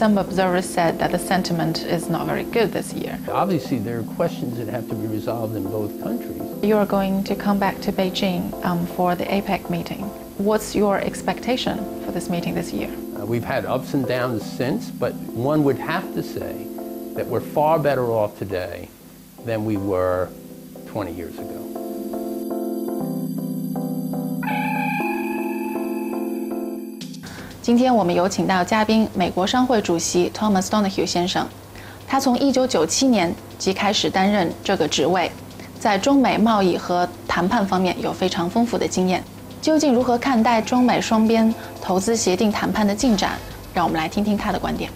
[0.00, 3.18] some observers said that the sentiment is not very good this year.
[3.28, 6.40] Obviously, there are questions that have to be resolved in both countries.
[6.62, 10.04] You are going to come back to Beijing um, for the APEC meeting.
[10.38, 12.88] What's your expectation for this meeting this year?
[12.88, 16.66] Uh, we've had ups and downs since, but one would have to say
[17.16, 18.88] that we're far better off today
[19.44, 20.30] than we were
[20.86, 21.69] 20 years ago.
[27.70, 31.46] 今天我们有请到嘉宾，美国商会主席 Thomas Donahue 先生。
[32.04, 35.30] 他从1997年即开始担任这个职位，
[35.78, 39.22] 在中美贸易和谈判方面有非常丰富的经验。
[39.62, 43.38] 究竟如何看待中美双边投资协定谈判的进展？
[43.72, 44.90] 让我们来听听他的观点。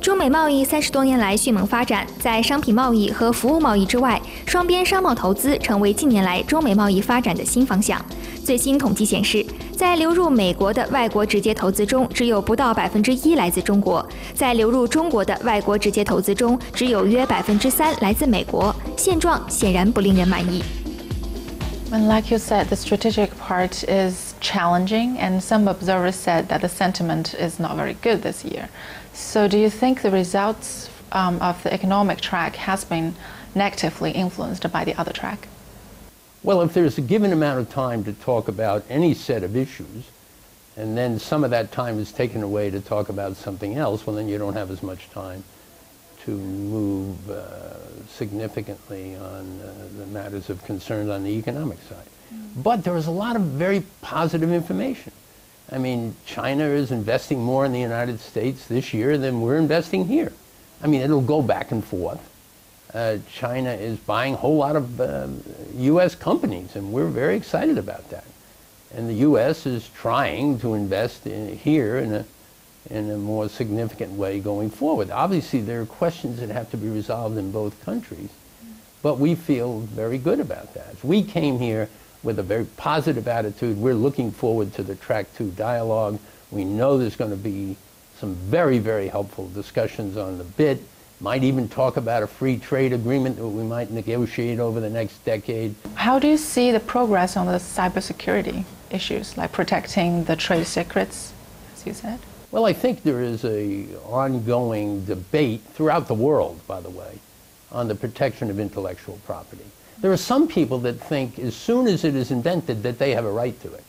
[0.00, 8.02] 中美贸易三十多年来迅猛发展，在商品贸易和服务贸易之外，双边商贸投资成为近年来中美贸易发展的新方向。
[8.43, 9.45] 最新统计显示，
[9.75, 14.03] 在流入美国的外国直接投资中，只有不到百分之一来自中国；
[14.33, 18.75] 在流入中国的外国直接投资中，只有约百分之三来自美国。
[18.95, 20.63] 现状显然不令人满意。
[21.89, 27.33] And like you said, the strategic part is challenging, and some observers said that the sentiment
[27.39, 28.67] is not very good this year.
[29.13, 33.13] So, do you think the results um, of the economic track has been
[33.55, 35.47] negatively influenced by the other track?
[36.44, 40.10] Well, if there's a given amount of time to talk about any set of issues,
[40.76, 44.16] and then some of that time is taken away to talk about something else, well,
[44.16, 45.44] then you don't have as much time
[46.24, 52.06] to move uh, significantly on uh, the matters of concern on the economic side.
[52.32, 52.62] Mm.
[52.62, 55.12] But there is a lot of very positive information.
[55.70, 60.06] I mean, China is investing more in the United States this year than we're investing
[60.06, 60.32] here.
[60.82, 62.20] I mean, it'll go back and forth.
[62.94, 65.28] Uh, China is buying a whole lot of uh,
[65.76, 66.14] U.S.
[66.14, 68.24] companies, and we're very excited about that.
[68.94, 69.64] And the U.S.
[69.64, 72.26] is trying to invest in, here in a
[72.90, 75.10] in a more significant way going forward.
[75.10, 78.30] Obviously, there are questions that have to be resolved in both countries,
[79.02, 81.02] but we feel very good about that.
[81.04, 81.88] We came here
[82.22, 83.78] with a very positive attitude.
[83.78, 86.18] We're looking forward to the Track 2 dialogue.
[86.50, 87.76] We know there's going to be
[88.18, 90.82] some very, very helpful discussions on the BIT.
[91.22, 95.24] Might even talk about a free trade agreement that we might negotiate over the next
[95.24, 95.72] decade.
[95.94, 101.32] How do you see the progress on the cybersecurity issues, like protecting the trade secrets,
[101.76, 102.18] as you said?
[102.50, 107.20] Well, I think there is a ongoing debate throughout the world, by the way,
[107.70, 109.64] on the protection of intellectual property.
[110.00, 113.24] There are some people that think as soon as it is invented that they have
[113.24, 113.84] a right to it.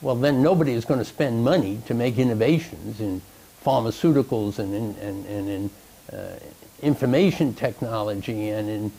[0.00, 3.20] Well, then nobody is going to spend money to make innovations in
[3.62, 5.70] pharmaceuticals and in, and, and in
[6.10, 6.38] uh,
[6.82, 8.92] information technology and in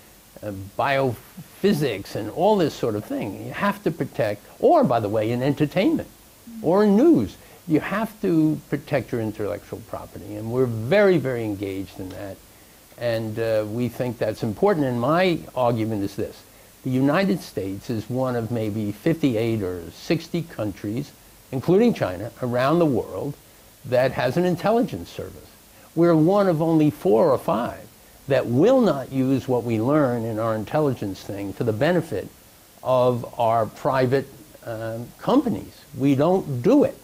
[0.44, 3.46] uh, biophysics and all this sort of thing.
[3.46, 6.10] You have to protect, or by the way, in entertainment
[6.62, 7.38] or in news
[7.68, 12.38] you have to protect your intellectual property, and we're very, very engaged in that.
[12.98, 14.86] And uh, we think that's important.
[14.86, 16.44] And my argument is this
[16.84, 21.12] the United States is one of maybe 58 or 60 countries,
[21.52, 23.36] including China, around the world
[23.86, 25.50] that has an intelligence service.
[25.96, 27.88] We're one of only four or five
[28.28, 32.30] that will not use what we learn in our intelligence thing to the benefit
[32.84, 34.28] of our private
[34.66, 35.82] um, companies.
[35.98, 36.98] We don't do it.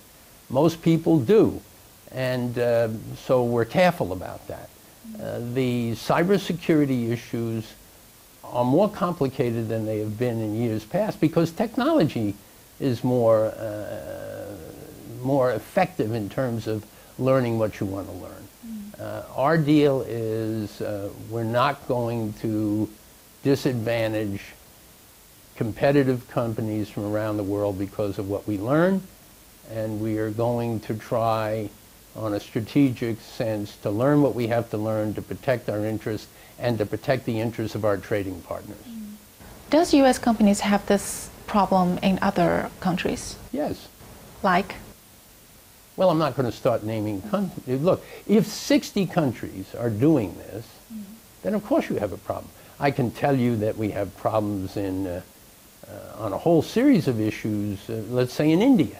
[0.49, 1.61] Most people do.
[2.11, 4.69] And uh, so we're careful about that.
[5.21, 7.73] Uh, the cybersecurity issues
[8.43, 12.35] are more complicated than they have been in years past because technology
[12.79, 14.55] is more, uh,
[15.21, 16.85] more effective in terms of
[17.19, 18.47] learning what you want to learn.
[18.99, 22.89] Uh, our deal is uh, we're not going to
[23.43, 24.41] disadvantage
[25.55, 29.01] competitive companies from around the world because of what we learn
[29.71, 31.69] and we are going to try
[32.15, 36.27] on a strategic sense to learn what we have to learn to protect our interests
[36.57, 38.77] and to protect the interests of our trading partners.
[39.69, 40.17] Does U.S.
[40.17, 43.35] companies have this problem in other countries?
[43.51, 43.87] Yes.
[44.41, 44.75] Like?
[45.97, 47.81] Well, I'm not going to start naming countries.
[47.81, 51.01] Look, if 60 countries are doing this, mm.
[51.41, 52.51] then of course you have a problem.
[52.79, 55.21] I can tell you that we have problems in, uh,
[55.87, 58.99] uh, on a whole series of issues, uh, let's say in India.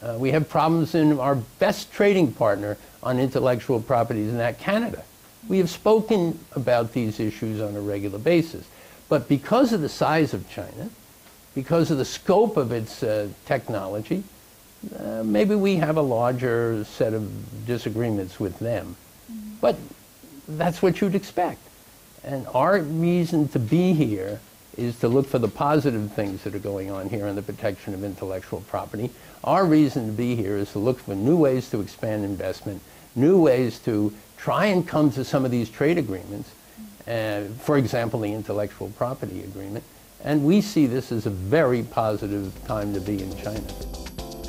[0.00, 5.02] Uh, we have problems in our best trading partner on intellectual properties in that Canada.
[5.48, 8.66] We have spoken about these issues on a regular basis.
[9.08, 10.90] But because of the size of China,
[11.54, 14.24] because of the scope of its uh, technology,
[14.98, 18.96] uh, maybe we have a larger set of disagreements with them.
[19.30, 19.56] Mm-hmm.
[19.60, 19.76] But
[20.48, 21.60] that's what you'd expect.
[22.22, 24.40] And our reason to be here
[24.76, 27.94] is to look for the positive things that are going on here in the protection
[27.94, 29.10] of intellectual property.
[29.44, 32.80] Our reason to be here is to look for new ways to expand investment,
[33.14, 36.50] new ways to try and come to some of these trade agreements,
[37.06, 39.84] uh, for example, the intellectual property agreement.
[40.22, 44.03] And we see this as a very positive time to be in China.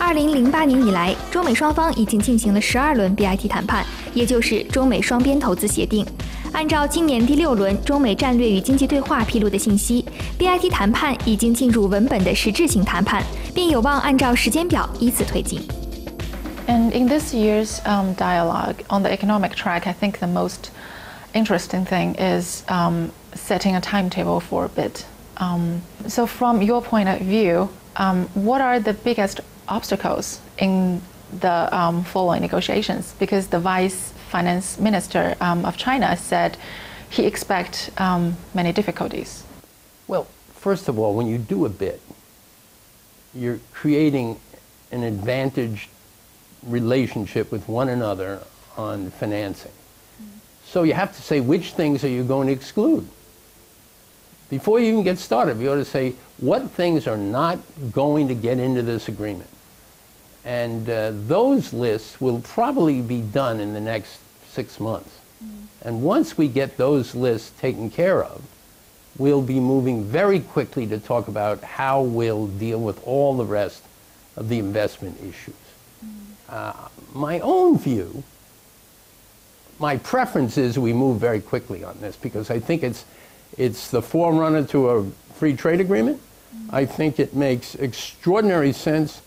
[0.06, 6.06] 二零零八年以来，中美双方已经进行了十二轮 BIT 谈判，也就是中美双边投资协定。
[6.54, 10.06] 按照今年第六轮中美战略与经济对话披露的信息
[10.38, 13.24] ，BIT 谈判已经进入文本的实质性谈判，
[13.56, 15.60] 并有望按照时间表依次推进。
[16.68, 20.70] And in this year's um, dialogue on the economic track, I think the most
[21.34, 25.04] interesting thing is um, setting a timetable for a BIT.
[25.38, 31.02] Um, so, from your point of view, um, what are the biggest obstacles in
[31.40, 33.14] the um, following negotiations?
[33.20, 36.58] Because the vice finance minister um, of China said
[37.10, 37.92] he expects
[38.54, 39.44] many difficulties.
[40.08, 42.02] Well, first of all, when you do a BIT,
[43.34, 44.40] you're creating
[44.92, 45.90] an advantage
[46.64, 48.42] relationship with one another
[48.78, 49.72] on financing.
[50.66, 53.08] So you have to say which things are you going to exclude.
[54.50, 57.60] Before you even get started, you ought to say what things are not
[57.92, 59.50] going to get into this agreement.
[60.46, 65.10] And uh, those lists will probably be done in the next six months.
[65.44, 65.88] Mm-hmm.
[65.88, 68.44] And once we get those lists taken care of,
[69.18, 73.84] we'll be moving very quickly to talk about how we'll deal with all the rest
[74.36, 75.56] of the investment issues.
[76.48, 76.74] Uh,
[77.14, 78.24] my own view,
[79.80, 83.04] my preference is we move very quickly on this because I think it's,
[83.58, 86.22] it's the forerunner to a free trade agreement.
[86.56, 86.76] Mm-hmm.
[86.76, 89.22] I think it makes extraordinary sense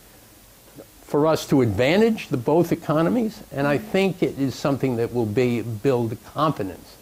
[1.08, 5.24] for us to advantage the both economies, and I think it is something that will
[5.24, 6.98] be, build confidence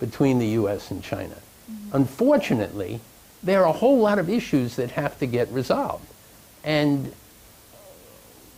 [0.00, 0.90] between the U.S.
[0.90, 1.36] and China.
[1.70, 1.96] Mm-hmm.
[1.96, 3.00] Unfortunately,
[3.44, 6.04] there are a whole lot of issues that have to get resolved.
[6.64, 7.12] And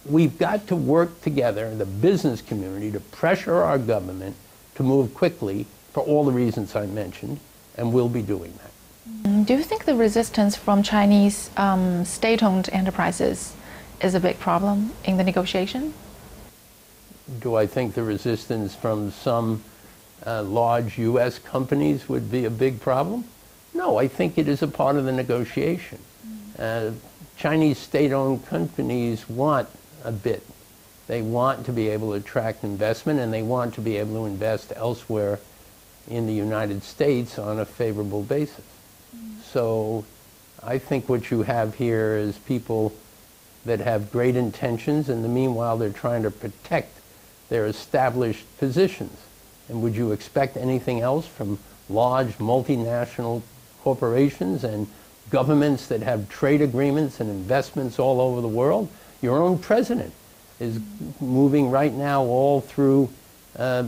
[0.06, 4.34] we've got to work together, the business community, to pressure our government
[4.76, 7.38] to move quickly for all the reasons I mentioned,
[7.76, 9.28] and we'll be doing that.
[9.28, 13.52] Mm, do you think the resistance from Chinese um, state owned enterprises
[14.00, 15.94] is a big problem in the negotiation?
[17.40, 19.62] Do I think the resistance from some
[20.24, 21.38] uh, large U.S.
[21.38, 23.24] companies would be a big problem?
[23.74, 25.98] No, I think it is a part of the negotiation.
[26.26, 26.92] Mm.
[26.92, 26.94] Uh,
[27.36, 29.68] Chinese state owned companies want
[30.04, 30.42] a BIT.
[31.06, 34.26] They want to be able to attract investment and they want to be able to
[34.26, 35.38] invest elsewhere
[36.08, 38.64] in the United States on a favorable basis.
[39.14, 39.42] Mm.
[39.42, 40.04] So
[40.62, 42.92] I think what you have here is people
[43.66, 46.98] that have great intentions and the meanwhile they're trying to protect
[47.48, 49.18] their established positions.
[49.68, 51.58] And would you expect anything else from
[51.88, 53.42] large multinational
[53.82, 54.86] corporations and
[55.30, 58.88] governments that have trade agreements and investments all over the world?
[59.20, 60.12] Your own president
[60.60, 60.80] is
[61.20, 63.10] moving right now all through
[63.58, 63.84] uh,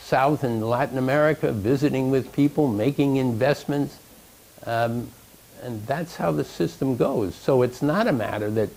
[0.00, 3.98] South and Latin America, visiting with people, making investments.
[4.66, 5.10] Um,
[5.62, 7.34] and that's how the system goes.
[7.34, 8.70] So it's not a matter that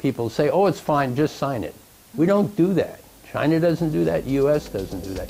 [0.00, 1.74] people say, oh, it's fine, just sign it.
[2.16, 2.98] We don't do that.
[3.32, 5.28] China doesn't do that, US doesn't do that.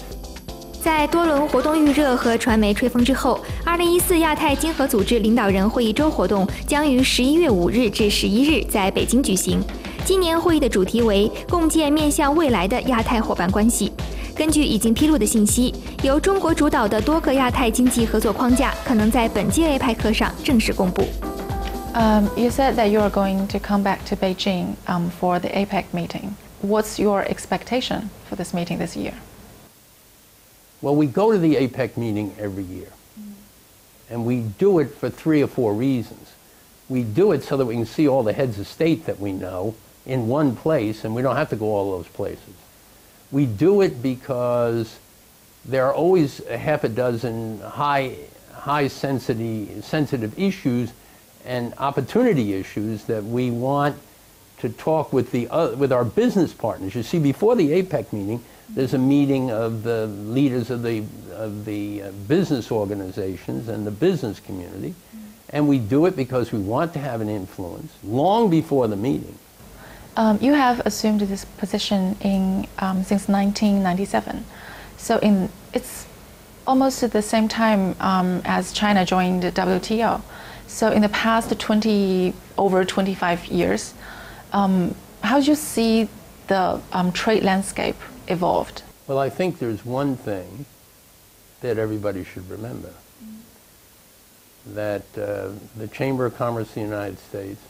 [0.82, 9.62] 在多轮活动预热和传媒吹风之后，二零一四亚太经合组织领导人会议周活动将于十一月五日至十一日在北京举行。
[10.06, 13.92] 今年会议的主题为“共建面向未来的亚太伙伴关系”。
[14.35, 21.04] 根据已经披露的信息，由中国主导的多个亚太经济合作框架可能在本届 APEC 上正式公布。
[21.92, 25.92] Um, you said that you are going to come back to Beijing um, for the APEC
[25.92, 26.37] meeting.
[26.62, 29.14] What's your expectation for this meeting this year?
[30.80, 32.92] Well, we go to the APEC meeting every year.
[34.09, 36.32] And we do it for three or four reasons.
[36.88, 39.32] We do it so that we can see all the heads of state that we
[39.32, 39.75] know
[40.06, 42.54] in one place, and we don't have to go all those places.
[43.32, 44.99] We do it because
[45.64, 48.16] there are always a half a dozen high,
[48.52, 50.92] high sensitive, sensitive issues
[51.44, 53.97] and opportunity issues that we want
[54.59, 56.94] to talk with, the, uh, with our business partners.
[56.94, 61.64] You see, before the APEC meeting, there's a meeting of the leaders of the, of
[61.64, 64.94] the uh, business organizations and the business community.
[65.49, 69.37] And we do it because we want to have an influence long before the meeting.
[70.16, 74.44] Um, you have assumed this position in, um, since 1997.
[74.97, 76.06] So in, it's
[76.66, 80.23] almost at the same time um, as China joined WTO.
[80.71, 83.93] So in the past 20, over 25 years,
[84.53, 86.09] um, how do you see
[86.47, 87.97] the um, trade landscape
[88.29, 88.83] evolved?
[89.09, 90.65] Well, I think there's one thing
[91.61, 92.93] that everybody should remember.
[94.65, 97.61] that uh, the Chamber of Commerce of the United States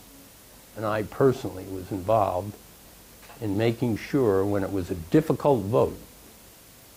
[0.76, 2.54] and I personally was involved
[3.40, 5.98] in making sure when it was a difficult vote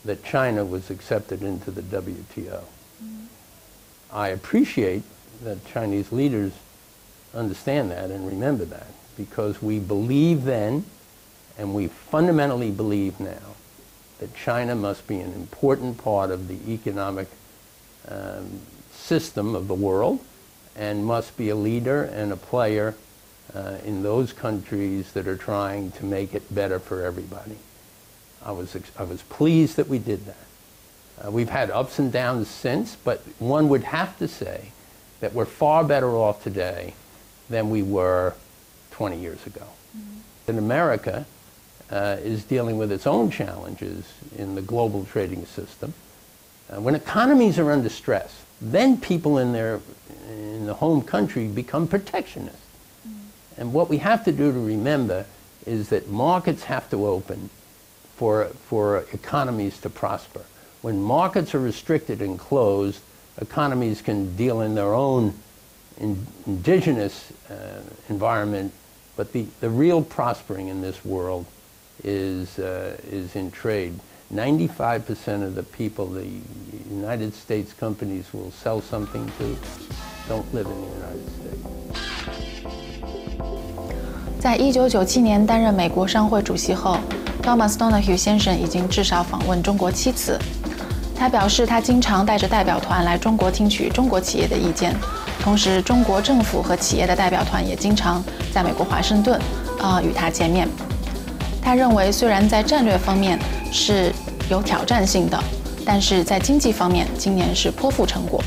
[0.04, 2.64] that China was accepted into the WTO.
[3.02, 3.26] Mm-hmm.
[4.12, 5.04] I appreciate
[5.42, 6.52] that Chinese leaders
[7.34, 8.88] understand that and remember that
[9.18, 10.86] because we believe then
[11.58, 13.56] and we fundamentally believe now
[14.20, 17.28] that China must be an important part of the economic
[18.08, 18.60] um,
[18.92, 20.20] system of the world
[20.76, 22.96] and must be a leader and a player
[23.54, 27.58] uh, in those countries that are trying to make it better for everybody.
[28.44, 31.26] I was, I was pleased that we did that.
[31.26, 34.72] Uh, we've had ups and downs since, but one would have to say
[35.24, 36.94] that we're far better off today
[37.50, 38.34] than we were
[38.92, 39.66] 20 years ago.
[39.98, 40.18] Mm-hmm.
[40.50, 41.26] And America
[41.90, 44.04] uh, is dealing with its own challenges
[44.38, 45.94] in the global trading system.
[46.70, 49.80] Uh, when economies are under stress, then people in their
[50.28, 52.58] in the home country become protectionist.
[53.08, 53.62] Mm-hmm.
[53.62, 55.26] And what we have to do to remember
[55.66, 57.50] is that markets have to open
[58.18, 60.42] for, for economies to prosper.
[60.82, 63.00] When markets are restricted and closed,
[63.38, 65.34] economies can deal in their own
[65.98, 68.74] in indigenous uh, environment,
[69.16, 71.46] but the, the real prospering in this world
[72.04, 74.00] is, uh, is in trade.
[74.34, 76.28] 95% of the people the
[76.90, 79.56] United States companies will sell something to
[80.28, 81.84] don't live in the United States.
[84.40, 86.98] 在一九九七年担任美国商会主席后
[87.42, 90.38] ，Thomas Donohue 先生已经至少访问中国七次。
[91.16, 94.94] 他表示，他经常带着代表团来中国听取中国企业的意见，
[95.42, 99.40] 同时中国政府和企业的代表团也经常在美国华盛顿
[99.80, 100.68] 啊与他见面。
[101.62, 103.40] 他认为，虽然在战略方面
[103.72, 104.12] 是
[104.50, 105.42] 有挑战性的，
[105.86, 108.44] 但是在经济方面，今年是颇富成果。